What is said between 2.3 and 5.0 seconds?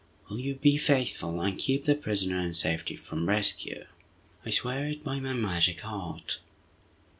in safety from rescue?" "I swear